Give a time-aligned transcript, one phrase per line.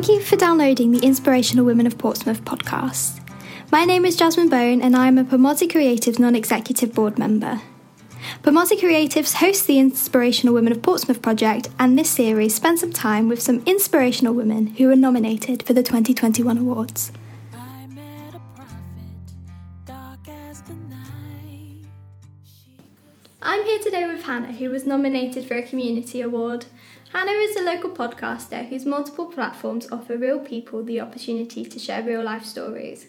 [0.00, 3.20] Thank you for downloading the Inspirational Women of Portsmouth podcast.
[3.70, 7.60] My name is Jasmine Bone and I am a Pomozi Creatives non executive board member.
[8.42, 13.28] Pomozi Creatives hosts the Inspirational Women of Portsmouth project, and this series spends some time
[13.28, 17.12] with some inspirational women who were nominated for the 2021 awards.
[23.52, 26.66] I'm here today with Hannah, who was nominated for a Community Award.
[27.12, 32.04] Hannah is a local podcaster whose multiple platforms offer real people the opportunity to share
[32.04, 33.08] real life stories.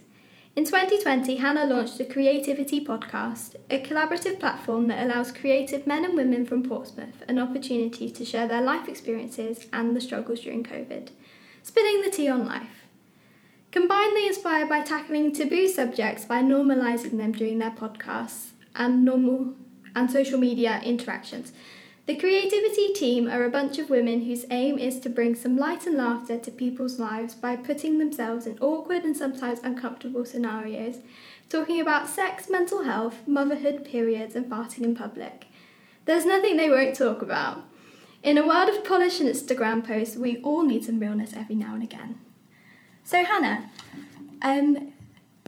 [0.55, 6.15] In 2020, Hannah launched the Creativity Podcast, a collaborative platform that allows creative men and
[6.15, 11.09] women from Portsmouth an opportunity to share their life experiences and the struggles during COVID,
[11.61, 12.87] spilling the tea on life.
[13.71, 19.53] Combinedly inspired by tackling taboo subjects by normalising them during their podcasts and normal
[19.95, 21.51] and social media interactions,
[22.07, 25.85] the Creativity team are a bunch of women whose aim is to bring some light
[25.85, 30.97] and laughter to people's lives by putting themselves in awkward and sometimes uncomfortable scenarios,
[31.47, 35.45] talking about sex, mental health, motherhood, periods, and farting in public.
[36.05, 37.63] There's nothing they won't talk about.
[38.23, 41.75] In a world of polish and Instagram posts, we all need some realness every now
[41.75, 42.19] and again.
[43.03, 43.69] So, Hannah,
[44.41, 44.93] um,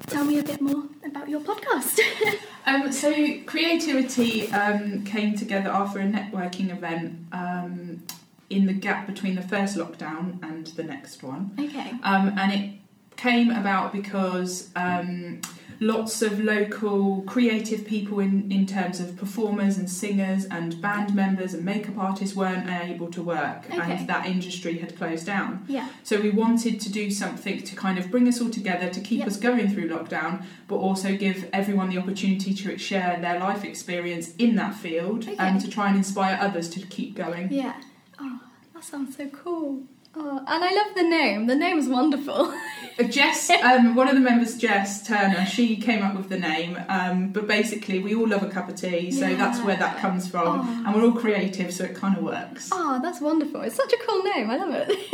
[0.05, 1.99] tell me a bit more about your podcast.
[2.65, 3.11] um, so
[3.45, 8.03] creativity um, came together after a networking event um,
[8.49, 11.51] in the gap between the first lockdown and the next one.
[11.59, 11.91] Okay.
[12.03, 12.69] Um, and it
[13.17, 15.41] came about because um,
[15.83, 21.53] lots of local creative people in, in terms of performers and singers and band members
[21.53, 23.79] and makeup artists weren't able to work Okay.
[23.79, 25.65] and that industry had closed down.
[25.67, 25.89] Yeah.
[26.03, 29.19] So we wanted to do something to kind of bring us all together to keep
[29.19, 29.27] Yep.
[29.27, 34.33] us going through lockdown, but also give everyone the opportunity to share their life experience
[34.37, 35.35] in that field Okay.
[35.37, 37.51] and to try and inspire others to keep going.
[37.51, 37.73] Yeah.
[38.19, 38.39] Oh,
[38.73, 39.83] that sounds so cool.
[40.15, 41.47] Oh, and I love the name.
[41.47, 42.53] The name's wonderful.
[42.99, 46.77] Uh, Jess, um, one of the members, Jess Turner, she came up with the name.
[46.87, 49.35] Um, but basically, we all love a cup of tea, so Yeah.
[49.35, 50.59] that's where that comes from.
[50.59, 50.83] Oh.
[50.85, 52.69] And we're all creative, so it kind of works.
[52.71, 53.61] Oh, that's wonderful.
[53.61, 54.51] It's such a cool name.
[54.51, 54.89] I love it.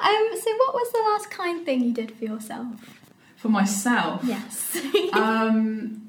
[0.00, 2.98] um, so, what was the last kind thing you did for yourself?
[3.36, 4.76] For myself, Yes.
[5.12, 6.02] um,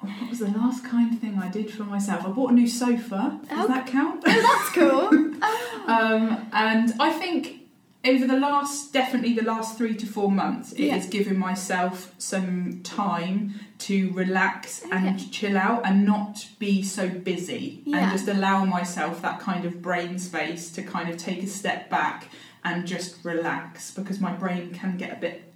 [0.00, 2.26] what was the last kind thing I did for myself?
[2.26, 3.40] I bought a new sofa.
[3.48, 3.68] Does Oh.
[3.68, 4.22] that count?
[4.26, 5.38] oh, that's cool.
[5.44, 5.84] Oh.
[5.88, 7.61] Um, and I think
[8.04, 12.80] over the last, definitely the last three to four months, it has given myself some
[12.82, 14.96] time to relax Okay.
[15.08, 17.98] and chill out and not be so busy Yeah.
[17.98, 21.90] and just allow myself that kind of brain space to kind of take a step
[21.90, 22.28] back
[22.64, 25.52] and just relax because my brain can get a bit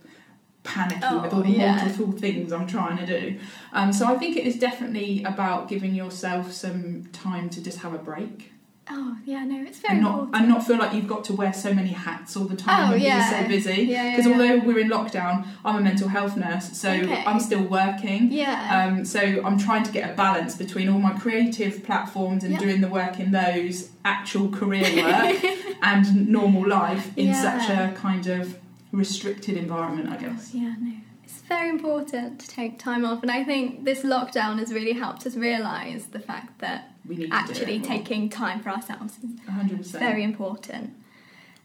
[0.65, 1.77] panicky Oh, with all the yeah.
[1.85, 3.39] multiple things I'm trying to do.
[3.73, 7.95] Um, so I think it is definitely about giving yourself some time to just have
[7.95, 8.53] a break
[8.91, 10.37] oh, yeah, no, it's very and not important.
[10.37, 12.95] and not feel like you've got to wear so many hats all the time Oh,
[12.95, 13.43] and yeah.
[13.43, 13.83] be so busy.
[13.83, 14.33] Yeah, yeah, Because yeah.
[14.33, 17.25] although we're in lockdown, I'm a mental health nurse, so Okay.
[17.27, 18.31] I'm still working.
[18.33, 18.87] Yeah.
[18.89, 22.59] Um, so I'm trying to get a balance between all my creative platforms and Yeah.
[22.61, 25.43] doing the work in those, actual career work,
[25.83, 28.57] and normal life in such a kind of
[28.93, 30.55] restricted environment, I guess.
[30.55, 30.93] Yeah, no.
[31.25, 35.27] It's very important to take time off, and I think this lockdown has really helped
[35.27, 37.89] us realise the fact that We need actually to do it more.
[37.89, 39.99] taking time for ourselves is 100%.
[39.99, 40.91] very important.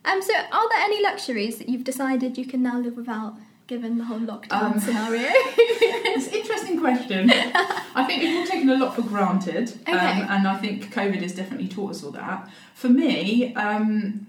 [0.04, 3.36] Um, so, are there any luxuries that you've decided you can now live without,
[3.68, 5.30] given the whole lockdown Um, scenario?
[6.14, 7.32] It's an interesting question.
[7.96, 11.34] I think we've all taken a lot for granted, um, and I think COVID has
[11.36, 12.50] definitely taught us all that.
[12.74, 14.28] For me, um,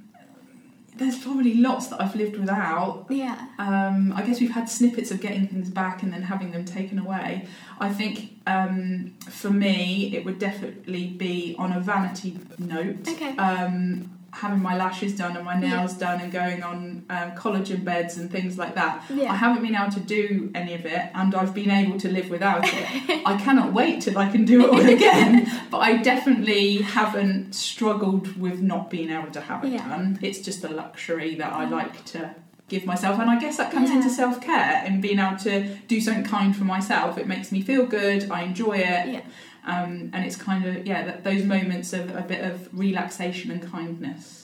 [1.02, 3.06] there's probably lots that I've lived without.
[3.10, 3.48] yeah.
[3.58, 6.98] Um, I guess we've had snippets of getting things back and then having them taken
[6.98, 7.46] away.
[7.78, 13.08] I think um, for me, it would definitely be on a vanity note.
[13.08, 13.36] Okay.
[13.36, 15.76] Um, having my lashes done and my Yeah.
[15.76, 19.03] nails done and going on um, collagen beds and things like that.
[19.15, 19.31] Yeah.
[19.31, 22.31] I haven't been able to do any of it and I've been able to live
[22.31, 23.22] without it.
[23.26, 28.38] I cannot wait till I can do it all again, but I definitely haven't struggled
[28.41, 29.87] with not being able to have it Yeah.
[29.88, 30.19] done.
[30.22, 32.35] It's just a luxury that I like to
[32.69, 33.96] give myself and I guess that comes Yeah.
[33.96, 37.19] into self-care and being able to do something kind for myself.
[37.19, 39.25] It makes me feel good, I enjoy it.
[39.64, 43.70] Um, and it's kind of yeah, that, those moments of a bit of relaxation and
[43.70, 44.41] kindness.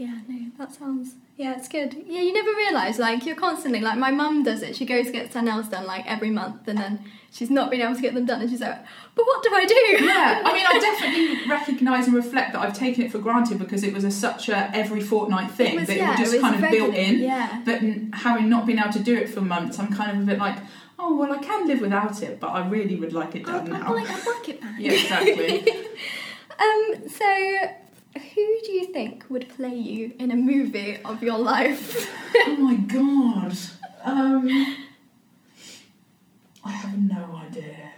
[0.00, 1.16] Yeah, no, that sounds.
[1.36, 1.94] Yeah, it's good.
[2.06, 4.74] Yeah, you never realise, like, you're constantly, like, my mum does it.
[4.74, 7.82] She goes to get her nails done, like, every month, and then she's not been
[7.82, 8.78] able to get them done, and she's like,
[9.14, 10.04] but what do I do?
[10.06, 13.84] Yeah, I mean, I definitely recognise and reflect that I've taken it for granted because
[13.84, 16.32] it was a, such a every fortnight thing was- that yeah, it was it just
[16.32, 17.18] was kind of built in.
[17.18, 17.60] yeah.
[17.66, 17.80] But
[18.20, 20.56] having not been able to do it for months, I'm kind of a bit like,
[20.98, 23.72] oh well, I can live without it, but I really would like it I'd, done
[23.74, 23.94] I'd now.
[23.94, 24.76] like, I'd like it back.
[24.78, 25.76] Yeah, exactly.
[26.60, 27.70] Um, so
[28.14, 32.10] Who do you think would play you in a movie of your life?
[32.34, 33.56] oh my god.
[34.02, 34.48] Um,
[36.64, 37.92] I have no idea.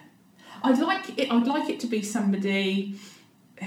[0.63, 1.31] I'd like it.
[1.31, 2.97] I'd like it to be somebody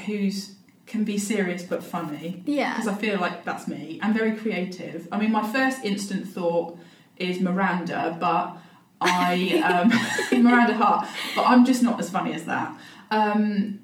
[0.05, 0.55] who's
[0.85, 2.75] can be serious but funny yeah.
[2.75, 3.99] because I feel like that's me.
[4.03, 5.07] I'm very creative.
[5.11, 6.77] I mean, my first instant thought
[7.17, 8.57] is Miranda, but
[9.01, 12.77] I um, Miranda Hart, but I'm just not as funny as that.
[13.11, 13.79] Um,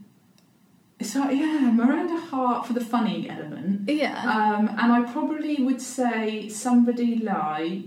[1.04, 3.90] so yeah, Miranda Hart for the funny element.
[3.90, 4.18] Yeah.
[4.20, 7.86] Um, and I probably would say somebody like.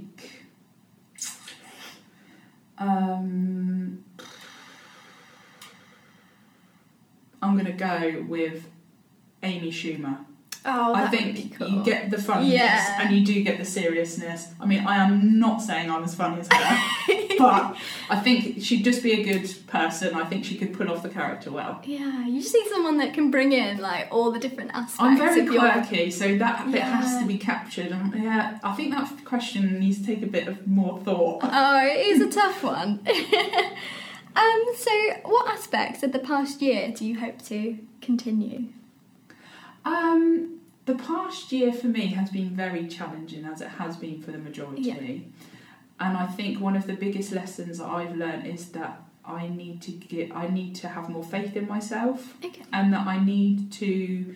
[2.77, 4.05] Um,
[7.41, 8.69] I'm going to go with
[9.43, 10.25] Amy Schumer.
[10.65, 11.69] Oh, I think cool.
[11.69, 13.03] you get the funniness Yeah.
[13.03, 14.49] and you do get the seriousness.
[14.61, 17.77] I mean, I am not saying I'm as funny as her, but
[18.09, 20.15] I think she'd just be a good person.
[20.15, 21.81] I think she could pull off the character well.
[21.85, 25.19] Yeah, you just need someone that can bring in like all the different aspects I'm
[25.19, 27.93] very of your quirky, so that bit has to be captured.
[27.93, 31.41] Um, yeah, I think that question needs to take a bit of more thought.
[31.43, 33.01] Oh, it is a tough one.
[34.37, 34.91] um, so
[35.25, 38.69] what aspects of the past year do you hope to continue?
[39.85, 44.33] Um, the past year for me has been very challenging, as it has been for
[44.33, 44.83] the majority.
[44.83, 44.95] Yeah.
[46.01, 49.81] And I think one of the biggest lessons that I've learned is that I need
[49.83, 52.63] to get, I need to have more faith in myself, Okay.
[52.73, 54.35] and that I need to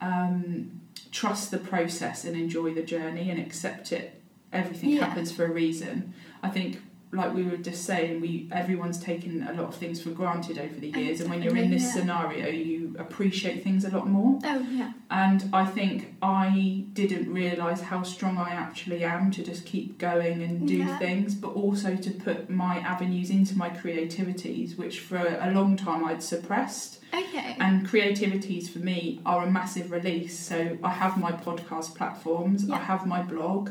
[0.00, 0.80] um,
[1.12, 4.20] trust the process and enjoy the journey and accept it.
[4.52, 5.06] Everything Yeah.
[5.06, 6.14] happens for a reason.
[6.42, 6.80] I think.
[7.10, 10.74] Like we were just saying, we everyone's taken a lot of things for granted over
[10.78, 12.00] the years, and when you're in this Definitely,
[12.42, 14.38] scenario, you appreciate things a lot more.
[14.44, 14.92] Oh yeah.
[15.10, 20.42] And I think I didn't realise how strong I actually am to just keep going
[20.42, 20.98] and do Yeah.
[20.98, 26.04] things, but also to put my avenues into my creativities, which for a long time
[26.04, 27.00] I'd suppressed.
[27.14, 27.56] Okay.
[27.58, 30.38] And creativities for me are a massive release.
[30.38, 32.74] So I have my podcast platforms, Yeah.
[32.74, 33.70] I have my blog,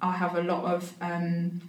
[0.00, 1.60] I have a lot of um,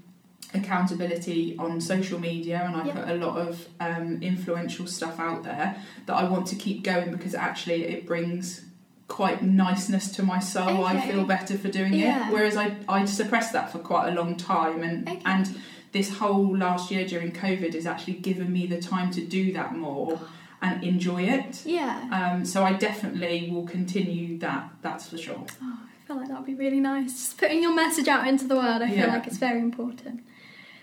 [0.53, 2.93] accountability on social media, and I Yeah.
[2.93, 5.75] put a lot of um, influential stuff out there
[6.05, 8.65] that I want to keep going because actually it brings
[9.07, 10.85] quite niceness to my soul.
[10.85, 12.27] I feel better for doing Yeah.
[12.29, 12.33] it.
[12.33, 15.21] Whereas I I suppressed that for quite a long time, and Okay.
[15.25, 15.45] and
[15.91, 19.75] this whole last year during COVID has actually given me the time to do that
[19.75, 20.19] more
[20.61, 21.63] and enjoy it.
[21.65, 21.95] yeah.
[22.11, 24.69] Um, so I definitely will continue that.
[24.81, 25.43] That's for sure.
[25.63, 27.11] Oh, I feel like that would be really nice.
[27.13, 29.13] Just putting your message out into the world, I feel Yeah.
[29.15, 30.21] like it's very important.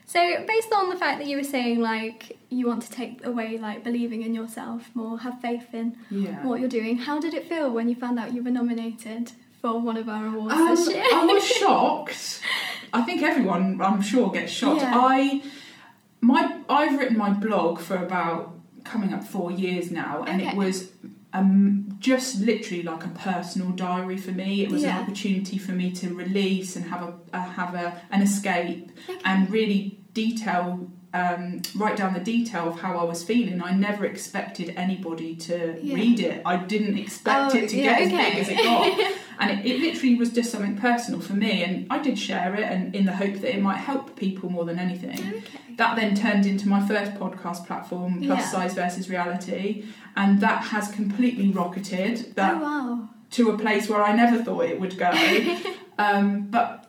[0.08, 3.58] So, based on the fact that you were saying, like, you want to take away,
[3.58, 6.46] like, believing in yourself more, have faith in Yeah.
[6.46, 9.80] what you're doing, how did it feel when you found out you were nominated for
[9.80, 11.02] one of our awards Um, this year?
[11.12, 12.40] I was shocked.
[12.92, 14.82] I think everyone, I'm sure, gets shocked.
[14.82, 14.92] Yeah.
[14.94, 15.42] I,
[16.20, 18.54] my, I've written my blog for about
[18.84, 20.50] coming up four years now, and Okay.
[20.52, 20.92] it was
[21.32, 24.62] um, just literally like a personal diary for me.
[24.62, 24.96] It was Yeah.
[24.98, 29.18] an opportunity for me to release and have a, have a an escape Okay.
[29.24, 30.90] and really detail.
[31.14, 33.62] Um, write down the detail of how I was feeling.
[33.62, 35.94] I never expected anybody to Yeah.
[35.94, 36.42] read it.
[36.44, 38.16] I didn't expect Oh, it to yeah, get okay.
[38.16, 41.62] as big as it got and it, it literally was just something personal for me
[41.64, 44.64] and i did share it and in the hope that it might help people more
[44.64, 45.42] than anything okay.
[45.76, 48.48] that then turned into my first podcast platform plus Yeah.
[48.50, 49.84] size versus reality
[50.16, 53.08] and that has completely rocketed that Oh, wow.
[53.32, 55.10] to a place where i never thought it would go
[55.98, 56.82] um, but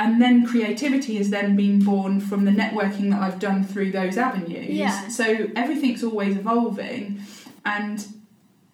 [0.00, 4.16] and then creativity has then been born from the networking that i've done through those
[4.16, 5.08] avenues Yeah.
[5.08, 7.20] so everything's always evolving
[7.64, 8.06] and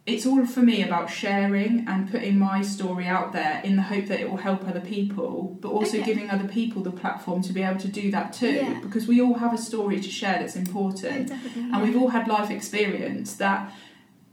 [0.06, 4.04] it's all for me about sharing and putting my story out there in the hope
[4.06, 6.04] that it will help other people, but also Okay.
[6.04, 8.52] giving other people the platform to be able to do that too.
[8.52, 8.80] Yeah.
[8.82, 11.28] Because we all have a story to share that's Oh, important.
[11.28, 11.70] definitely.
[11.72, 13.72] and we've all had life experience that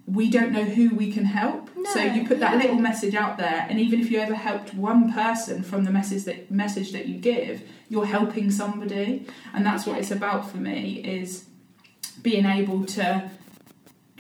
[0.06, 1.70] we don't know who we can help.
[1.94, 2.62] so you put that yeah.
[2.64, 6.26] little message out there, and even if you ever helped one person from the message
[6.26, 10.96] that message that you give, you're helping somebody, and that's what it's about for me
[11.20, 11.46] is
[12.22, 13.30] being able to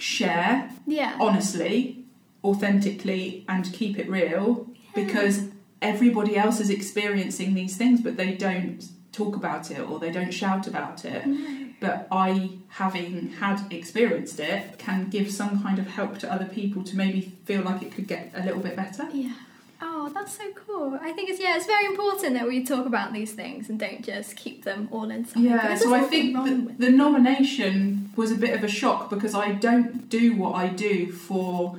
[0.01, 1.15] share yeah.
[1.20, 2.03] honestly,
[2.43, 5.50] authentically, and keep it real because
[5.81, 10.31] everybody else is experiencing these things, but they don't talk about it or they don't
[10.31, 11.25] shout about it.
[11.25, 11.70] No.
[11.79, 16.84] But I, having had experienced it, can give some kind of help to other people
[16.84, 19.10] to maybe feel like it could get a little bit better.
[19.12, 19.34] Yeah.
[20.03, 20.98] Oh, that's so cool.
[21.00, 24.03] I think it's yeah, it's very important that we talk about these things and don't
[24.03, 25.43] just keep them all inside.
[25.43, 29.51] Yeah, so I think the, the nomination was a bit of a shock because I
[29.51, 31.77] don't do what I do for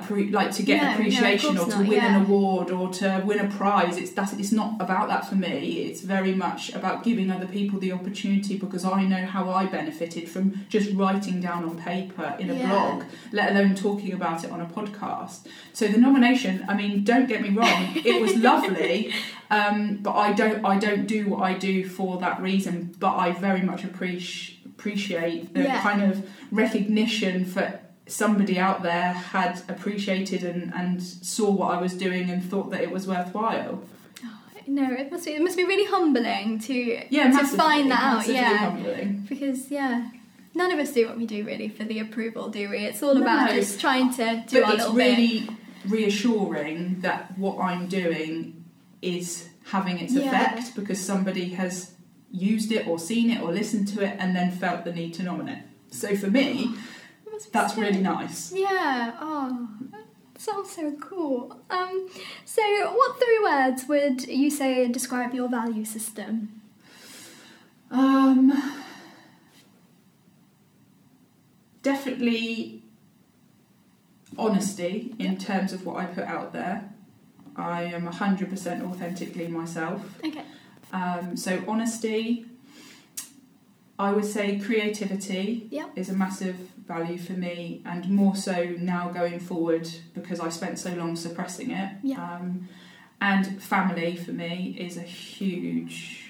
[0.00, 2.16] appre- like to get No, no, appreciation course or to not, win yeah.
[2.16, 3.96] an award or to win a prize.
[3.96, 5.82] It's that it's not about that for me.
[5.88, 10.28] It's very much about giving other people the opportunity because I know how I benefited
[10.28, 12.68] from just writing down on paper in a Yeah.
[12.68, 15.46] blog, let alone talking about it on a podcast.
[15.72, 19.12] So the nomination, I mean, don't get me wrong, it was lovely,
[19.50, 22.94] um, but I don't I don't do what I do for that reason.
[22.98, 25.80] But I very much appreciate appreciate the Yeah.
[25.82, 31.94] kind of recognition for somebody out there had appreciated and, and saw what I was
[31.94, 33.82] doing and thought that it was worthwhile.
[34.24, 36.74] Oh, no, it must be it must be really humbling to
[37.08, 38.26] Yeah, to find that out.
[38.28, 39.26] Yeah, humbling.
[39.28, 40.10] because yeah,
[40.54, 42.78] none of us do what we do really for the approval, do we?
[42.78, 43.22] It's all No.
[43.22, 45.16] about just trying to do but our it's little bit.
[45.18, 45.48] really
[45.88, 48.64] reassuring that what I'm doing
[49.02, 50.26] is having its Yeah.
[50.28, 51.92] effect because somebody has
[52.30, 55.22] used it or seen it or listened to it and then felt the need to
[55.22, 55.62] nominate.
[55.90, 56.78] So for me, It
[57.34, 58.52] must be that's really nice.
[58.54, 59.16] Yeah.
[59.20, 60.04] Oh, that
[60.40, 61.60] sounds so cool.
[61.68, 62.08] Um,
[62.44, 62.62] so
[62.92, 66.60] what three words would you say describe your value system?
[67.90, 68.52] Um,
[71.82, 72.82] definitely
[74.38, 76.90] honesty in terms of what I put out there.
[77.56, 80.18] I am 100% authentically myself.
[80.24, 80.42] Okay.
[80.92, 82.46] Um, so, honesty,
[83.98, 85.86] I would say creativity Yeah.
[85.94, 90.78] is a massive value for me, and more so now going forward because I spent
[90.78, 91.90] so long suppressing it.
[92.02, 92.20] Yeah.
[92.22, 92.68] Um,
[93.20, 96.20] and family for me is a huge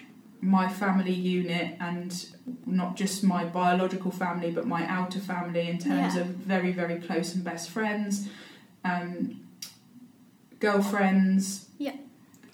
[0.40, 2.26] my family unit and
[2.66, 6.20] not just my biological family but my outer family in terms Yeah.
[6.20, 8.28] of very very close and best friends
[8.84, 9.40] um,
[10.60, 11.94] girlfriends Yeah.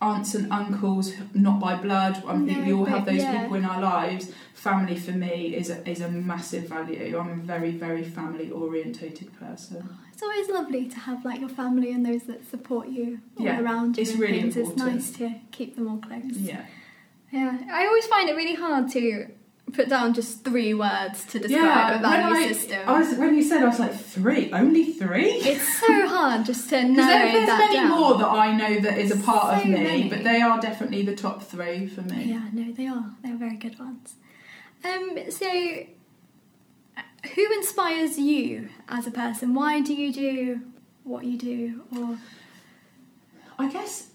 [0.02, 3.40] Aunts and uncles not by blood i think No, we all have those yeah.
[3.42, 7.42] people in our lives family for me is a, is a massive value i'm a
[7.54, 12.04] very very family orientated person oh, It's always lovely to have like your family and
[12.04, 14.02] those that support you all Yeah, around you.
[14.02, 14.56] it's really things.
[14.56, 16.36] It's nice to keep them all close.
[16.52, 16.64] yeah
[17.32, 19.28] Yeah, I always find it really hard to
[19.72, 22.88] put down just three words to describe a value when I, system.
[22.88, 24.52] I was, when you said, I was like, three?
[24.52, 25.30] Only three?
[25.32, 27.88] It's so hard just to there, there's that many down.
[27.90, 30.08] more that I know that is a part of me, many.
[30.08, 32.24] but they are definitely the top three for me.
[32.24, 33.10] Yeah, no, they are.
[33.22, 34.14] They're very good ones.
[34.84, 35.50] Um, so,
[37.34, 39.54] who inspires you as a person?
[39.54, 40.60] Why do you do
[41.04, 41.82] what you do?
[41.98, 42.18] Or
[43.58, 44.08] I guess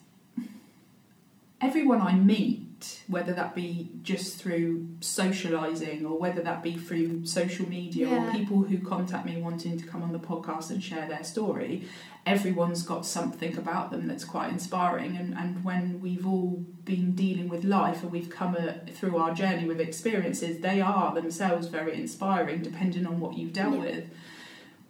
[1.62, 2.65] everyone I meet,
[3.08, 8.30] whether that be just through socialising or whether that be through social media Yeah.
[8.30, 11.88] or people who contact me wanting to come on the podcast and share their story,
[12.26, 15.16] everyone's got something about them that's quite inspiring.
[15.18, 19.34] And, and when we've all been dealing with life and we've come a, through our
[19.34, 23.82] journey with experiences, they are themselves very inspiring depending on what you've dealt Yeah.
[23.82, 24.06] with.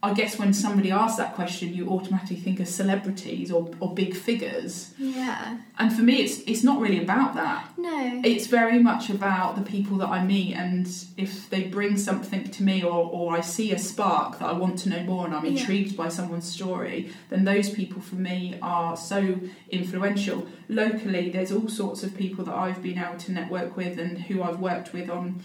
[0.03, 4.15] I guess when somebody asks that question, you automatically think of celebrities or, or big
[4.15, 4.93] figures.
[4.99, 7.69] yeah, And for me, it's it's not really about that.
[7.75, 10.85] no, It's very much about the people that I meet, and
[11.17, 14.77] if they bring something to me, or, or I see a spark that I want
[14.79, 15.51] to know more, and I'm Yeah.
[15.59, 19.39] intrigued by someone's story, then those people for me are so
[19.71, 20.47] influential.
[20.69, 24.43] Locally, there's all sorts of people that I've been able to network with, and who
[24.43, 25.41] I've worked with on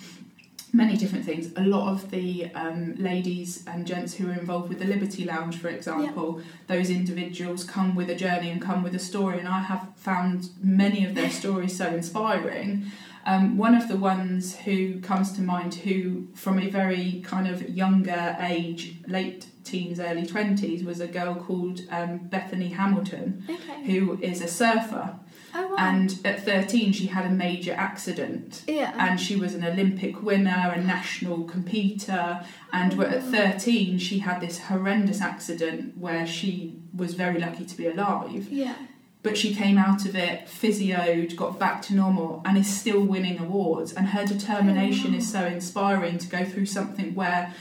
[0.73, 1.53] many different things.
[1.57, 5.59] A lot of the um, ladies and gents who are involved with the Liberty Lounge,
[5.59, 9.61] for example, those individuals come with a journey and come with a story, and I
[9.61, 12.91] have found many of their stories so inspiring.
[13.27, 17.69] Um, one of the ones who comes to mind, who from a very kind of
[17.69, 23.85] younger age, late teens, early 20s, was a girl called um, Bethany Hamilton, okay.
[23.85, 25.17] who is a surfer.
[25.55, 25.75] Oh wow.
[25.79, 28.95] And at 13, she had a major accident yeah.
[28.99, 34.41] and she was an Olympic winner, a national competitor, and Oh, at 13 she had
[34.41, 38.75] this horrendous accident where she was very lucky to be alive, yeah.
[39.23, 43.39] but she came out of it physioed, got back to normal, and is still winning
[43.39, 43.93] awards.
[43.93, 47.55] And her determination Oh, is so inspiring to go through something where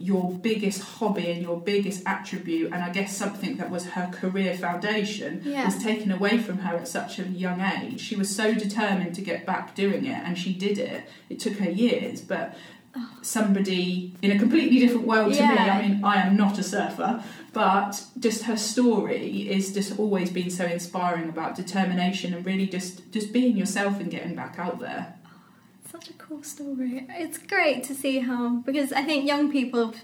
[0.00, 4.54] your biggest hobby and your biggest attribute, and I guess something that was her career
[4.56, 5.64] foundation, Yeah.
[5.64, 8.00] was taken away from her at such a young age.
[8.00, 11.02] She was so determined to get back doing it, and she did it.
[11.28, 12.56] It took her years, but
[13.22, 15.48] somebody in a completely different world to me.
[15.48, 20.50] I mean, I am not a surfer, but just her story is just always been
[20.50, 25.14] so inspiring about determination and really just just being yourself and getting back out there.
[25.90, 27.06] Such a cool story.
[27.10, 29.94] It's great to see how because I think young people,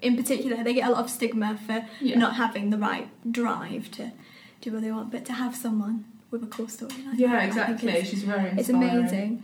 [0.00, 2.18] in particular, they get a lot of stigma for Yeah.
[2.18, 4.12] not having the right drive to
[4.60, 6.92] do what they want, but to have someone with a cool story.
[7.08, 8.04] Like Yeah, that, exactly.
[8.04, 8.98] She's very It's inspiring.
[8.98, 9.42] amazing.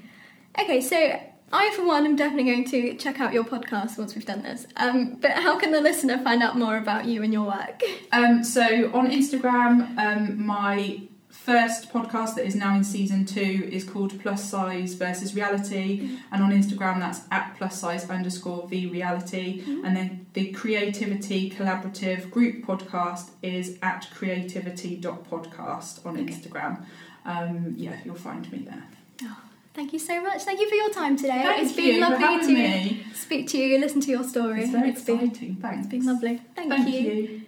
[0.60, 1.20] Okay, so
[1.52, 4.66] I, for one, am definitely going to check out your podcast once we've done this.
[4.76, 7.82] Um, but how can the listener find out more about you and your work?
[8.12, 8.62] Um, so
[8.94, 11.00] on Instagram, um, my
[11.32, 16.16] first podcast that is now in season two is called Plus Size versus Reality, mm-hmm.
[16.30, 19.84] and on Instagram that's at plus size underscore v reality, mm-hmm.
[19.84, 26.32] and then the Creativity Collaborative Group podcast is at creativity.podcast on okay.
[26.32, 26.84] Instagram.
[27.24, 28.84] Um, yeah, you'll find me there.
[29.22, 29.36] Oh,
[29.74, 30.42] thank you so much.
[30.42, 31.42] Thank you for your time today.
[31.42, 33.06] Thank it's been lovely to me.
[33.14, 34.62] speak to you, listen to your story.
[34.62, 35.54] It's very it's exciting.
[35.54, 35.86] Been, Thanks.
[35.86, 36.40] It's been lovely.
[36.54, 37.00] Thank, thank you.
[37.00, 37.41] you.